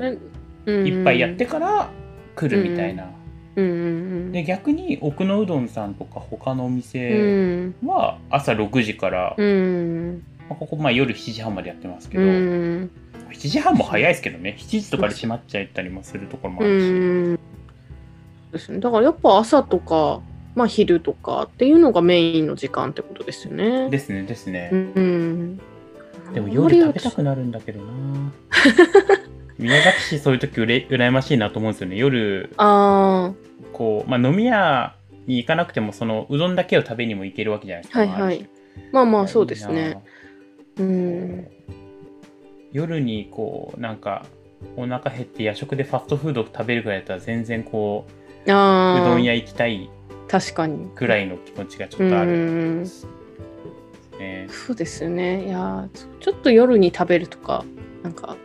[0.66, 1.90] のいっぱいやってから
[2.36, 3.10] 来るみたいな
[3.56, 3.68] うんう
[4.28, 6.74] んで逆に奥のうどんさんとか他のおうん。
[6.74, 7.74] う店ん。
[7.84, 9.99] は朝6時から、うん。
[10.50, 12.90] まあここまあ夜7時半までやってますけうど、ん。
[13.30, 17.38] 7時半も早いですけどね7時とかで閉まっちゃったりもするところもあうるし、ん。
[18.52, 18.80] ですね。
[18.80, 20.20] だからやっぱ朝とか、
[20.56, 23.88] まあ昼とかっていうのがメインの時間ってことですよね。
[23.88, 25.60] ですねですね、うん。
[26.34, 28.32] でも夜食べたくなるんだけどな
[29.58, 33.32] 宮崎市そういう時うれ羨ましいなと思うんですよね夜あ
[33.72, 34.94] こう、まあ、飲み屋
[35.26, 38.48] に行かなくてもそのうどんだけを食べにも行けるわけじゃないですか、はいはい
[38.92, 40.02] まあまあそうですね。
[40.78, 41.46] うん。
[42.72, 44.24] 夜にこうなんか
[44.76, 48.46] お腹減って夜食でファストフードを食べるぐらいだったら全然こうう。
[48.46, 49.90] どん屋行きたい
[50.28, 50.88] 確かに。
[50.94, 52.84] ぐらいの気持ちがちょうっとあるん。
[54.18, 54.46] ね。
[54.48, 55.46] そうですよね。
[55.46, 57.64] いやーちょっと夜に食べるとか、
[58.02, 58.36] なんか、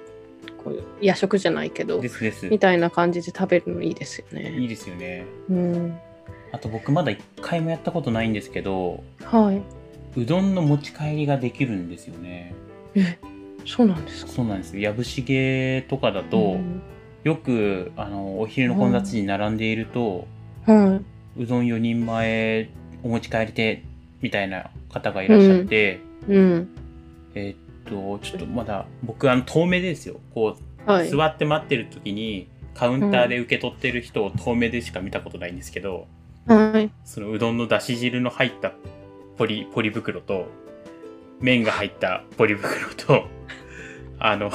[0.64, 2.48] こう夜食じゃないけどで、すです。
[2.48, 4.58] みたいな感じで食べるのいいですよね。
[4.58, 5.26] いいですよね。
[5.50, 5.98] うん。
[6.52, 9.62] あと僕まだ一回もやったことないんですけど、はい。
[10.16, 12.54] うどんの持ち帰りができるんですよね。
[12.96, 13.18] え、
[13.66, 14.32] そうなんですか？
[14.32, 14.82] そうなんですよ。
[14.82, 16.82] やぶしげとかだと、うん
[17.24, 20.28] よくあのお昼の混雑時に並んでいると、
[20.68, 21.00] は
[21.36, 22.70] うどん4人前
[23.02, 23.84] お持ち帰りで
[24.22, 26.32] みたいな方がいらっしゃって、い。
[26.32, 26.70] うん。
[27.34, 30.56] えーっとちょっとまだ僕あの遠目ですよこ
[30.88, 31.10] うはい。
[31.10, 36.06] 座って待ってる時にカウンターで受け取ってる人を遠目でしか見たことないんですけど、
[36.46, 36.92] はい。
[37.06, 38.74] そのうどんのだし汁の入った
[39.38, 40.48] ポリポリ袋と
[41.40, 43.28] 麺が入ったポリ袋と
[44.20, 44.52] あの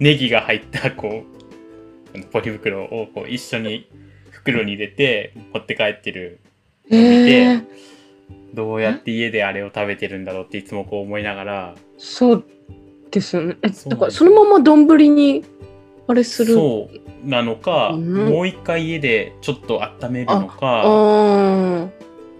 [0.00, 1.22] ネギが入ったこ
[2.14, 3.88] うポリ袋をこう一緒に
[4.30, 6.38] 袋に入れて持って帰ってる
[6.90, 7.64] のを見て、えー、
[8.54, 12.44] どうやって家であれを食べてるんだろうっていつもこう思いながらそう
[13.10, 13.56] ですよね。
[13.86, 15.44] だからそのまま丼に、
[16.08, 16.54] あれする？
[16.54, 16.88] そ
[17.24, 21.88] うなのか、うんもう一回家でちょっと温めるのあかあ。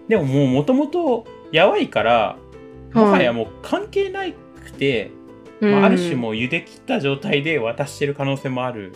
[0.09, 2.37] でももうもともとやわいから
[2.93, 4.25] もはやもう関係な
[4.65, 5.11] くて、
[5.61, 8.93] まあ、ある種もう茹で切った状態で渡してる可能性もある。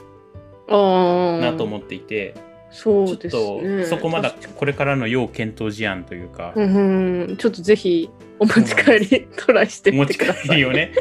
[0.69, 2.35] なと思っていて、
[2.71, 3.83] そうですちょっね。
[3.83, 10.49] とそこまだこれからの要検討事案というか、うんうん、ちょっとぜひお持ち帰りトライしてみお持ちてください。
[10.49, 10.93] 帰りをね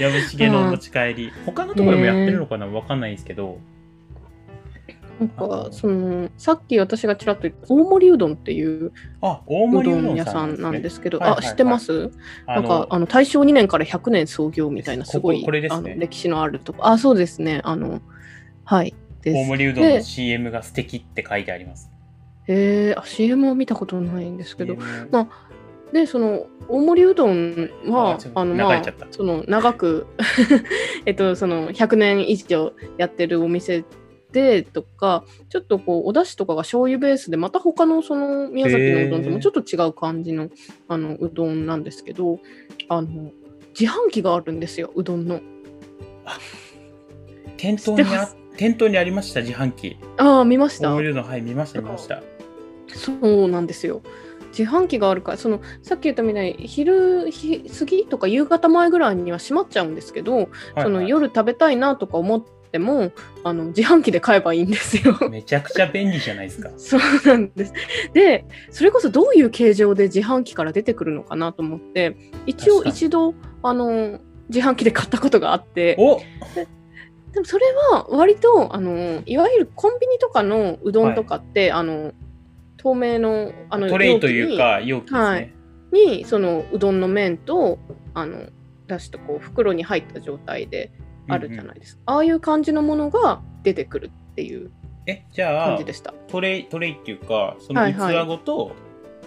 [0.00, 1.30] やぶしげのお持ち帰り。
[1.44, 2.66] 他のところでもやってるのかな？
[2.68, 3.58] わかんないんですけど、
[5.18, 12.10] なんかそのさっき私がちらっと言った大盛りうどんっていうあ大う森うどん屋さんなんですけど、はいはいはいあ知ってます？
[12.46, 16.86] あなんかあの大正2年から100年創業みたいなですすごいねあの歴史のあるとこ。
[16.86, 17.60] あそうですね。
[17.64, 18.00] あの
[18.64, 19.36] はいです。
[19.36, 21.90] 大森うどんので CM が素敵って書いてあります。
[22.46, 24.76] えー、あ CM を見たことないんですけど、
[25.10, 25.28] ま
[25.92, 30.06] でその大盛りうどんはあのまあその長く
[31.06, 33.84] えっとその100年以上やってるお店
[34.32, 40.48] でとかちょっとこうお出汁とかが醤油ベースでまた他のその宮崎のうどんともちょっと違う感じの
[40.88, 42.38] あのうどんなんですけど
[42.88, 43.30] あの
[43.78, 45.40] 自販機があるんですようどんの。
[47.56, 49.96] 店頭にあ店頭にありました自販機。
[50.18, 50.92] ああ見ました。
[50.92, 51.00] は
[51.36, 52.22] い見ました見ました。
[52.88, 54.02] そうなんですよ。
[54.50, 60.48] 自販機があるからそのさっき言ったみたいに昼ひ過ぎとか夕方前ぐらいには閉まっちゃうんですけど、はい
[60.82, 63.12] そのはい夜食べたいなとか思っても
[63.44, 65.16] あの自販機で買えばいいんですよ。
[65.30, 66.70] めちゃくちゃ便利じゃないですか。
[66.76, 67.72] そうなんです。
[68.12, 75.96] でそれこそどういう形状で自販機から出てくるのかなと思って一応一度あの自販機で買ったことがあって。
[75.98, 76.20] お！
[77.32, 82.12] でもそれは割とあのいわゆるコンビニとかのうどんとかって、あの
[82.78, 85.52] 透明のあのトレイというか容器ですね、はい。
[85.92, 87.78] にそのうどんの麺と
[88.14, 88.48] あの
[88.86, 90.90] だしとこう袋に入った状態で
[91.28, 94.70] あるじゃないですか、ああいう感じのものが出てくるっていう
[95.06, 96.12] えじゃあ感じでした。
[96.28, 98.14] トレイトレイっていうかそのはいはい。
[98.14, 98.72] 器ごと、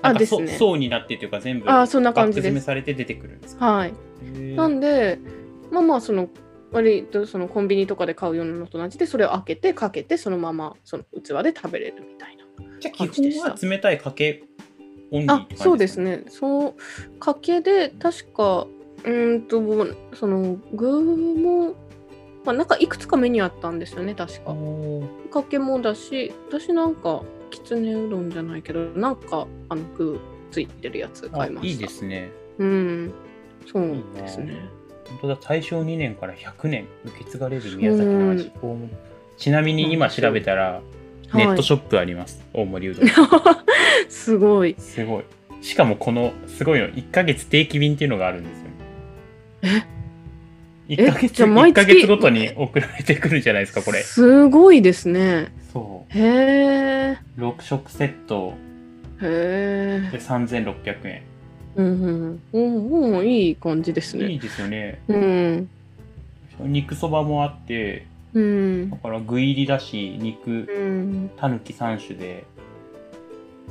[0.02, 0.58] あなんかそですね。
[0.60, 3.66] 層になってというか全部ああそんな感じ詰めされて出てくるんですか？
[3.66, 3.94] はい。
[4.56, 5.20] なんで
[5.72, 6.30] まあまあその
[6.72, 12.44] 割とそのコンビニとかで買うようなのと同じでそれを開けてかけてそのままその器で食べれるみたいな
[12.80, 14.44] じゃあ基本は冷たいかけ
[15.12, 16.24] オンリーって感じあそうですねね。
[16.30, 18.68] そうかけで確か
[19.04, 19.60] うーんと
[20.16, 21.74] その具も、
[22.43, 24.56] まあ、なんかいくつかメニューあったんですよね確か。
[25.32, 31.73] かけもだし私なんかきつねうどんじゃないけどなんかあの具ついてるやつあ買いました。
[31.73, 32.32] いいですね。
[32.58, 33.13] うん。
[33.71, 34.56] そうですね。
[35.08, 38.89] 本当だ大正2年から100年受け継がれる宮崎の味大盛り
[39.38, 40.82] ちなみに今調べたら
[41.34, 43.08] ネットショップあります、大盛りうどん。
[44.10, 44.75] すごい。
[44.77, 45.23] すごい。
[45.62, 49.88] しかもこのすごいの1ヶ月定期便っていうのがあるんですよね
[50.89, 56.20] 1ヶ月じゃあ毎1ヶ月月ごとに送られてくるじゃないですかこれすごいですねそへ
[57.13, 57.17] え。
[57.38, 58.54] う6食セット
[59.22, 60.10] へえ。
[60.12, 61.22] で3600円
[61.78, 62.41] うんうん。
[62.52, 64.28] うんうん、いい感じですね。
[64.32, 65.70] いいですよねうん。
[66.60, 68.98] 肉そばもあってうんだ。
[68.98, 71.30] から具入りだし肉うん。
[71.38, 72.44] たぬき3種で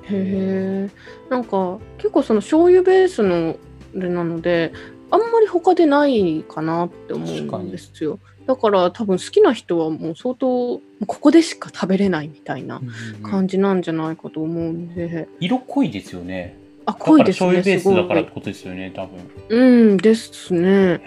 [0.05, 0.90] へえ。
[1.29, 3.57] なんか、結構その醤油ベースの
[3.96, 4.73] あれなので、
[5.11, 8.18] あんまり他でないかなって思うんですよ。
[8.46, 12.88] だから多分好きな人はもう相当、ここでしか食べれないみたいなうん
[13.25, 17.81] うん感じなんじゃないかと思うんで、色濃いですよねあ、濃いですね、醤油ベー。
[17.81, 19.18] スだからってことですよね多分
[19.49, 21.01] うんですね。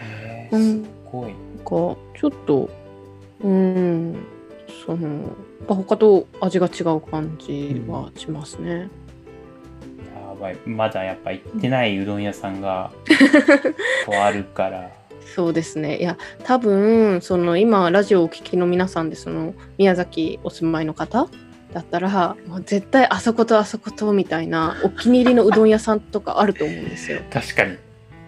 [0.51, 1.33] すごいなん
[1.65, 2.69] かちょっと
[3.43, 4.15] うん
[4.85, 5.29] その
[5.67, 8.71] 他と味が違う感じはしますね。
[8.71, 8.87] やば
[10.51, 12.91] いまだやっぱ行ってないうどん屋さんが
[14.05, 14.89] こうあるから
[15.35, 15.97] そうですね。
[15.97, 21.27] いや多分その今ラジオをお聞きの皆さんでその宮崎お住まいの方
[21.73, 27.21] だったらもう絶対あそことあそことみたいなお気に入りのうどん屋さんとかあると思うんですよ。
[27.31, 27.77] 確かに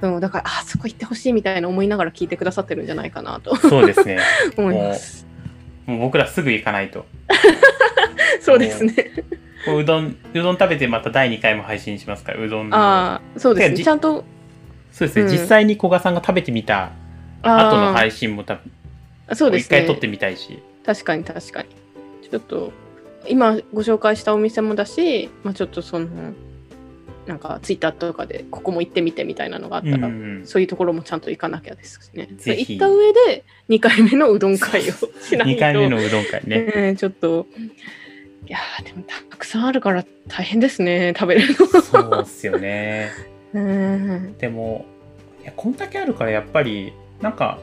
[0.02, 4.20] うん、だからあそこ行ってほしいみたいな思いながら聞いてくださってるんじゃないかなとそうですね
[4.58, 5.26] 思います。
[5.86, 7.06] もう僕らすぐ行かないと
[8.42, 8.94] そうですね。
[9.66, 12.78] こううどんうどん食べてまた第2回も配信しますからうどんの。
[12.78, 13.84] ああそうですね。
[13.84, 14.24] ちゃんと
[14.92, 15.32] そうですね、うん。
[15.32, 16.92] 実際に古賀さんが食べてみた
[17.42, 18.72] 後の配信も多分
[19.34, 19.78] そうですね。
[19.78, 20.62] 一回撮ってみたいし。
[20.86, 21.70] 確かに確かに。
[22.30, 22.72] ちょっと
[23.28, 26.08] 今ご紹介したお店もだし、まあ、ちょっとその
[27.26, 32.30] なんかツイッターとかでここも行ってみてみたいなのがあったら、うんそういうところもちゃんと行かなきゃですしね。
[32.38, 32.78] ぜひ。
[32.78, 35.58] 行った上で2回目のうどん会をしないと。
[35.58, 36.66] 2回目のうどん会ね。
[36.66, 37.48] ね ちょっと
[38.48, 41.82] いやーでもたくさんあるから大変ですね食べるの。
[41.82, 43.12] そうっすよね。
[43.54, 44.38] うん。
[44.38, 44.86] でも
[45.42, 47.60] いやこんだけあるからやっぱりなんか、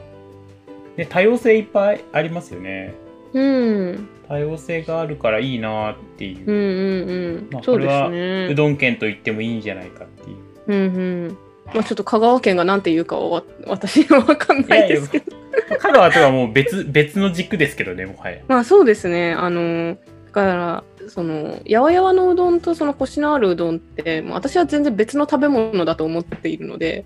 [0.97, 2.93] ね、多様性いっぱいありますよね。
[3.33, 4.07] うん。
[4.27, 10.37] 多様性があるからいいなっていう、うんうんうん、まあそうですこれはねうどん県と言ってもいいんじゃないかっていう。
[10.67, 11.37] うんうん。
[11.73, 15.43] まあちょっと香川県が何て言うかはわ私は分かんないですけど。
[15.79, 18.41] 香川とはもう別別の軸ですけどねもはや。
[18.47, 19.33] まあそうですね。
[19.33, 19.99] あの、だ
[20.33, 27.05] から、その、やわやわのうどんとそのコシのあるうどんって、もう私は全然別の食べ物だと思っているので、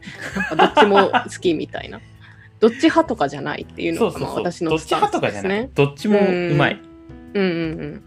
[0.57, 2.01] どっちも好きみたいな。
[2.59, 5.69] どっち派とかじゃないっていうのがまあ私のスどっちタンスですね。
[5.75, 6.81] どっちもうまい
[7.35, 8.03] うんうん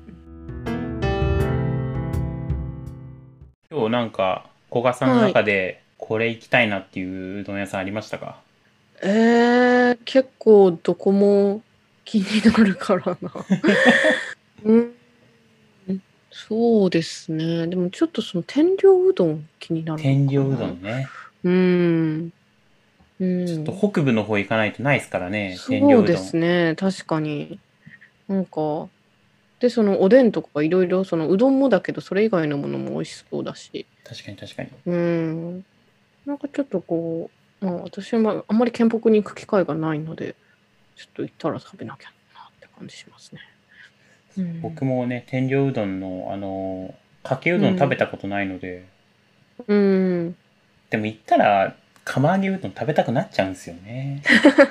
[3.71, 8.41] 今日なんか古賀さんの中でこれ行きたいなっていううどん屋さんありましたか、
[9.01, 9.11] うん。
[9.11, 11.63] えー、結構どこも
[12.05, 13.33] 気になるからな。
[14.65, 14.95] うん。
[16.33, 17.67] そうですね。
[17.67, 21.09] でもちょっとその天領うどん気になる天領うどんね。
[21.43, 22.33] うん。
[23.19, 23.47] うん。
[23.47, 26.75] ちょっと北部の方行かないとないですからね天領どんそううですね。
[26.77, 27.59] 確かに。
[28.29, 28.89] なんか
[29.61, 33.87] でそのおでんとかいろいろそのうどんもだけどそれ以外のものも美味しそうだし。
[34.05, 34.71] 確かに確かに。
[34.87, 35.65] うん。
[36.27, 40.35] なんかちょっとこうまあ私はあんまり県北に行く機会がないので
[40.97, 43.41] ちょっと行ったら食べなきゃなって感じしますね、
[44.39, 48.85] うん、僕もね天領うどんのあのかけうどん食べたことないので、
[49.67, 50.37] うん。
[50.91, 54.23] でも行ったら釜揚げうどん食べたくなっちゃうんですよね。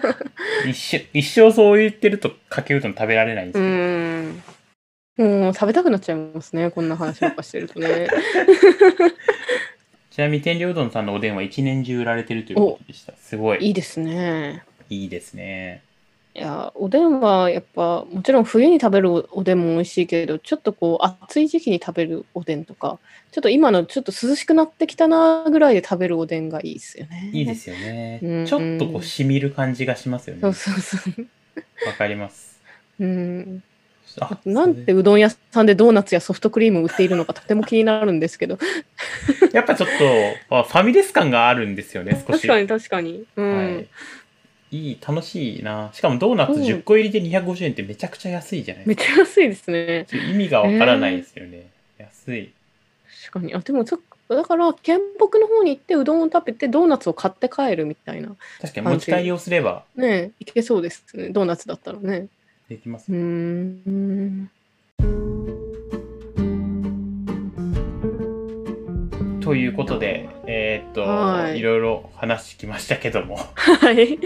[0.67, 5.41] 一生一生そう言ってるとかけうどん食べられないんですうけど、ん。
[5.41, 8.07] もう食べたくなっちゃいますねこんな話ばっかしてるとね。
[10.11, 13.13] ちなみに天領うどんさんのおでんは一年中売られてるということでした。
[13.15, 13.65] すごい。
[13.65, 14.63] いいですね。
[14.89, 15.83] いいですね
[16.39, 22.97] いや、おでんはやっぱ、もちろん冬に食べるおおでんも美味しいけど、ちょっとこう、暑い時期に食べるおでんとか、
[23.31, 27.29] ちょっと今のちょっと涼しくなってきたなぐらいで食べるおでんがいいですよね。
[27.33, 31.93] いいですよね、うんちょっとこうしみる感じがしますよねそうわそうそう。
[31.97, 32.57] かります
[32.99, 33.63] うん。
[34.21, 38.55] あなんそでうどん屋さんでドーナツやソフトクリームを売っているのかとても気になるんですけど。
[38.55, 39.89] れやっぱちょっ
[40.49, 43.23] とあファミレス感があるんですよね少し確かに確かに。
[43.35, 43.75] うん。
[43.75, 43.87] はい
[44.71, 50.05] いい楽しいなしかもドーナツうん10個入りで250円ってめちゃくちゃ安いじゃないめっですかちゃ安いですね。
[50.07, 52.53] ちょっと意味がわからないですよね、安い
[53.29, 53.53] 確かに。
[53.55, 53.99] あ、でもそ
[54.29, 58.35] だから、県北の方に行ってうどんを食べてドーナツを買って帰るみたいな。
[58.61, 61.29] 確かに持ち帰りをすればねいけそうですね。
[61.29, 62.27] ドーナツだったらね。
[62.69, 64.51] できますうーん。
[69.49, 74.19] ということでえーっと、はいい、ろいろ話してきましたけどもはい。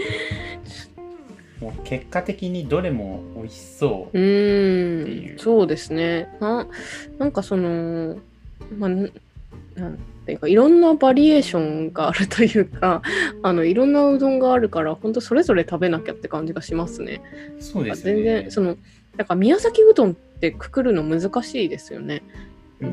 [1.60, 4.08] もう結果的にどれも美味しそう。
[4.08, 6.28] っていうんそうですね。
[6.40, 6.66] な
[7.18, 8.18] なんかその、
[8.76, 9.10] まあ、ん
[9.76, 13.00] なんていうか、いろんなバリエーションがあるというか、
[13.42, 17.22] あの、いろんなうどんがあるから、本当それぞれ食べなきゃって感じがしますね。
[17.60, 18.76] そうですよね全然、その、
[19.16, 22.22] だから宮崎うどんってくくるの難しいですよね。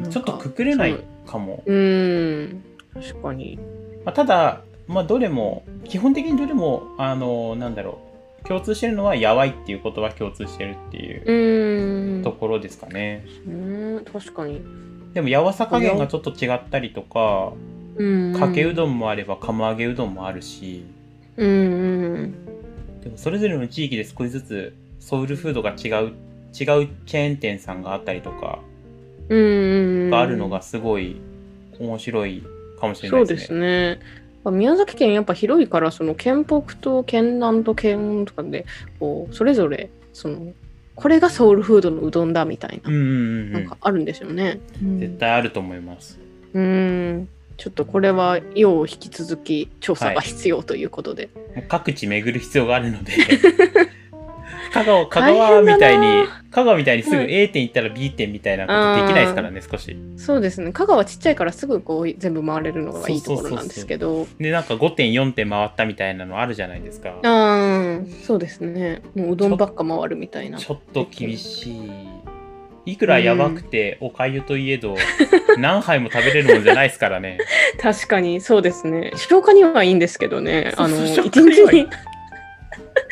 [0.10, 1.64] ちょっとくくれないかも。
[1.66, 2.64] うーん。
[2.94, 3.58] 確かに。
[4.06, 8.00] まあ、ただ、まあ、どれも、基本的にどれも、あの、なんだろ
[8.44, 12.24] う、共通してるのは、やわいっていう言葉共通してるっていう。
[12.24, 13.26] ところですかね。
[13.46, 14.62] うーん確かに。
[15.14, 17.54] でも、やわさ加減がちょっと違ったりとか、
[17.96, 18.34] うん。
[18.34, 20.86] かけうどんもあれば、釜揚げうどんもあるし、
[21.38, 21.54] うんう
[22.24, 23.02] ん。
[23.02, 26.16] でも、それぞれの地域で少しずつ、ソウルフードが違う、違う
[26.54, 28.60] チェーン店さんがあったりとか。
[29.30, 31.22] があるのがすごい
[31.80, 32.44] 面白い
[32.80, 33.48] かもしれなそでいうですね。
[33.48, 34.00] すね。
[34.44, 38.66] まあ宮崎県やっぱ広いからその県北と県南と県とかで
[39.00, 40.54] こうそれぞれその
[40.96, 43.78] これがソウルフードのうどんだみたいな、なんか。
[43.82, 44.60] あるんですよね。
[44.84, 46.20] うん絶対あると思います。
[46.54, 51.30] うんちょっとこれは要引き続き調査が必要ということで。
[51.56, 53.14] もう各地巡る必要があるので
[54.72, 60.72] 香川香川みたいに香川みたいにすぐはい A 店行ったら B 店みたいなことできないですからね少しそうですね。
[60.72, 64.28] 香川ちっちゃいからすぐこう全部回れるのがいいところなんですけど。
[64.40, 69.02] でなんか5店4店回ったみたいなのあるじゃないですかああ、そうですね。
[69.16, 70.58] もううどんばっか回るみたいな。
[70.58, 71.92] ちょっと厳しい
[72.86, 74.96] いくらやばくておかゆといえど
[75.60, 77.38] 何杯も食べれるもんじゃないですからね
[77.80, 79.12] 確かにそうですね。
[79.16, 80.74] 消化にはいいんですけどね。
[80.78, 81.88] あの一日に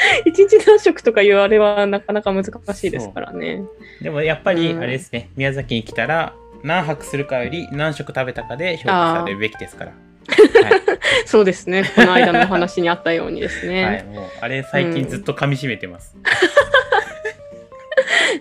[0.26, 3.64] 一日何食とかいうあれはなかなか難しいですからね。
[4.02, 4.82] でもやっぱりうん。
[4.82, 5.30] あれですね。
[5.36, 6.34] 宮崎に来たら
[6.64, 9.94] 何泊するかより何食食べたかで評価されるべきですから。
[11.26, 11.84] そうですね。
[11.96, 13.86] この間のお話にあったようにですね。
[13.86, 16.16] はい、もうあれ最近ずっと噛み締めてます、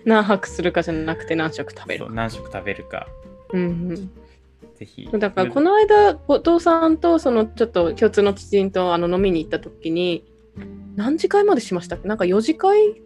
[0.05, 2.13] 何泊するかじゃなくて何食食べるか。
[2.13, 3.09] 何食食べるか。
[3.53, 4.11] うん
[4.79, 5.09] ぜひ。
[5.11, 10.25] うん、だからこの間後藤さんとそのちょっと共通の知人とあの飲みに行った時に
[10.97, 12.09] 何時会までしましたっけ？
[12.09, 13.01] なんか4次会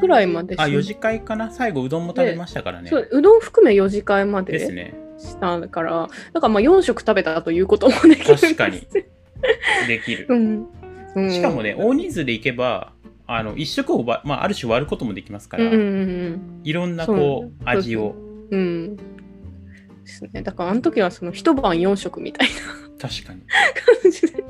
[0.00, 1.50] ぐらいまでしあ4次会かな？
[1.50, 2.90] 最後うどんも食べましたからね。
[2.90, 4.94] そううどん含め4次会までですね。
[5.18, 8.86] したから、だからまあ4食食べたということもできる確かに。
[9.86, 10.26] できる。
[10.28, 10.66] うん。
[11.14, 11.30] うん。
[11.30, 12.92] しかもね大人数で行けば
[13.26, 16.60] あの一食をば、まあ、ある種割ることもできますから、うんうんうん。
[16.64, 18.14] いろんなこう味を。
[18.50, 18.60] うん。
[18.60, 18.96] うん。
[18.96, 19.02] で
[20.06, 20.42] すね。
[20.42, 22.48] だからあの時はその一晩4食みたい
[23.00, 23.40] 確かに。
[23.40, 23.46] な
[24.02, 24.44] 感じで、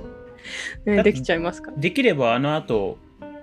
[0.85, 1.77] できちゃいますから。
[1.77, 2.99] できればあの後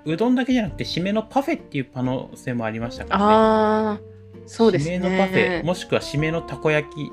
[0.06, 3.26] うどんだけじゃなくて締めのパフェっていう可能性もありましたからね。
[3.26, 4.00] ああ、
[4.46, 4.98] そうですね。
[4.98, 7.12] 締めのパフェもしくは締めのたこ焼き。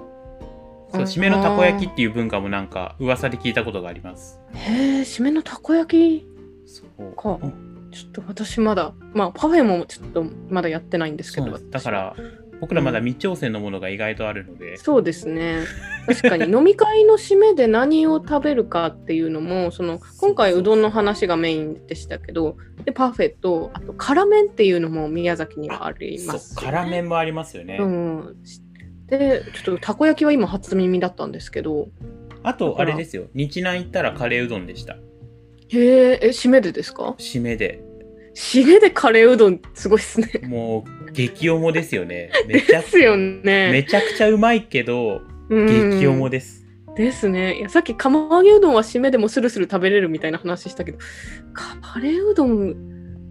[0.92, 4.40] そうあ締めのたこ焼きっていう文化もなんか噂で聞いたことがあります。
[4.54, 6.26] へえ、締めのたこ焼き？
[6.64, 7.12] そう。
[7.16, 7.38] か。
[7.42, 7.66] うん
[7.96, 11.58] ちょっと私まだ、まあパフェもちょっとまだやってないんですけど。
[11.58, 12.14] だから
[12.60, 15.64] 僕らまだ未挑戦のものが意外とあるので、そうですね。
[16.06, 28.36] 確かに飲み会の締めで何を食べるかっていうのも、その今回うどんの話がメインでしたけど、でパフェとあと辛麺っていうのも宮崎にはあります、辛麺もありますよね、うん。
[29.06, 31.88] で、ちょっとたこ焼きは今初耳だったんですけど、
[32.42, 33.24] あとあれですよ。
[33.34, 34.94] 日南行ったらカレーうどんでした。
[35.68, 35.78] へ
[36.12, 37.16] え、え、締めでですか？
[37.18, 37.82] 締めで。
[38.34, 40.46] 締めでカレーうどんすごいっすね。
[40.46, 43.86] もう激重ですよねめちゃですよめね。
[43.88, 45.66] ちゃくちゃうまいけどうん
[46.00, 47.58] 激重です、ですね。
[47.58, 50.98] いやさっき釜揚げうどんは締めでもスルスル食べれるみたいな話したけど、
[51.54, 52.74] カレーうどん、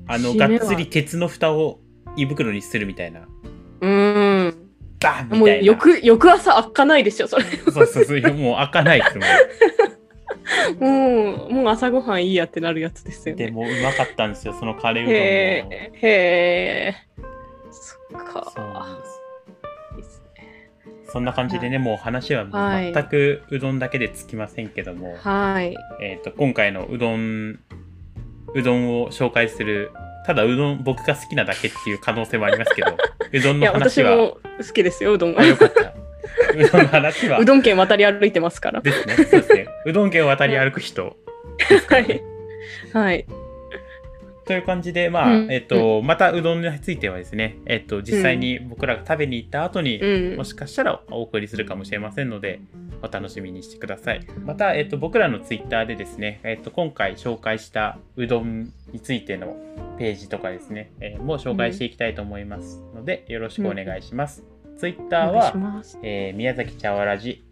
[0.07, 1.79] あの締めはがっつり鉄の蓋を
[2.15, 3.27] 胃袋にするみたいな
[3.81, 4.55] うん。
[5.01, 7.43] バンみもうたいな翌翌朝開かないでしょ、それ。
[7.43, 9.23] そうそうそうもう開かないですも
[10.87, 13.51] もう、もう朝ごはんいいやってなるやつですよんでね。
[13.51, 16.95] もうまかったんですよそのカレーうどんもへえ、
[18.23, 18.51] か。
[18.55, 19.21] そうなんです
[19.97, 20.71] いいっすね
[21.11, 25.75] そんな感じでね、もう話ははい全くうどんだけでつきませんけども、はい。
[26.01, 27.59] えー、と今回のうどん
[28.53, 29.91] うどんを紹介する
[30.25, 32.97] ただうどん僕が好きなだけっていう可能性もありますけど
[33.31, 34.39] うどんの話は好
[34.73, 35.45] きですよ、うどんはあ。
[35.45, 35.93] よかった
[36.53, 38.81] うどんの話はうどん県渡り歩いてますから。
[38.81, 41.15] ですねそうですねうどん県を渡り歩く人
[41.69, 42.21] ですかはい。
[42.93, 43.25] はい。
[44.45, 50.43] という感じで、まあ、うんえっ、と、またうどんについてはですね、えっ、と、実際に僕らが食べに行った後に、うんも。
[50.43, 52.59] しかしたらお送りするかもしれませんので、
[53.01, 54.21] お楽しみにしてください。
[54.45, 59.57] また、えっ、と、僕らのツイッターでですね、えっ、と、今回紹介したうどんについての
[59.97, 64.43] ページとかですね、えーもう紹介していきたいと思いますので、よろしくお願いします。
[64.77, 65.53] ツイッターは。
[66.03, 67.43] えー宮崎茶わらじ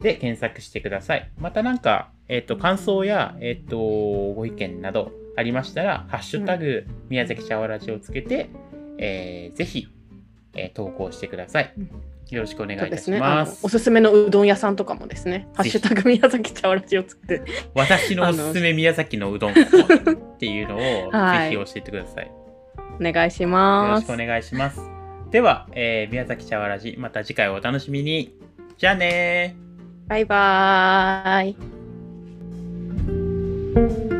[0.00, 1.30] で検索してください。
[1.38, 8.50] またなんか、えっ、と、感想や、えっ、と、ご意見などありましたら、ハッシュタグ、宮崎茶わらじをつけて、
[8.98, 9.88] えーぜひ、
[10.54, 11.90] えー投稿してくださいうん。
[12.30, 13.20] よろしくお願いいたしそうですね。
[13.62, 17.42] おすすめのうどん屋さんとかもですね、ハッシュタグ宮崎茶わらじをつけて、
[17.74, 19.54] 私のおすすめ宮崎のうどん っ
[20.38, 22.30] ていうのを、はいぜひ教えてください。
[23.00, 24.04] お願いしよろます。
[24.04, 24.80] しくお願いします。
[25.30, 28.34] では、えー宮崎茶わらじ、また次回お楽しみに。
[28.78, 30.08] じゃあねー。
[30.08, 31.48] バイバー
[34.10, 34.13] イ。